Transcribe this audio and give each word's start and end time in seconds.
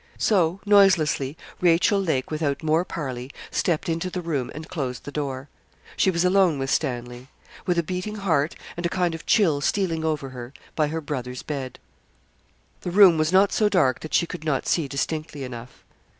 So, 0.17 0.61
noiselessly, 0.65 1.37
Rachel 1.59 1.99
Lake, 2.01 2.31
without 2.31 2.63
more 2.63 2.83
parley, 2.83 3.29
stepped 3.51 3.87
into 3.87 4.09
the 4.09 4.23
room, 4.23 4.49
and 4.55 4.67
closed 4.67 5.03
the 5.03 5.11
door. 5.11 5.47
She 5.95 6.09
was 6.09 6.25
alone 6.25 6.57
with 6.57 6.71
Stanley 6.71 7.27
With 7.67 7.77
a 7.77 7.83
beating 7.83 8.15
heart, 8.15 8.55
and 8.75 8.83
a 8.83 8.89
kind 8.89 9.13
of 9.13 9.27
chill 9.27 9.61
stealing 9.61 10.03
over 10.03 10.29
her, 10.29 10.53
by 10.75 10.87
her 10.87 11.01
brother's 11.01 11.43
bed. 11.43 11.77
The 12.79 12.89
room 12.89 13.19
was 13.19 13.31
not 13.31 13.53
so 13.53 13.69
dark 13.69 13.99
that 13.99 14.15
she 14.15 14.25
could 14.25 14.43
not 14.43 14.65
see 14.65 14.87
distinctly 14.87 15.43
enough. 15.43 15.83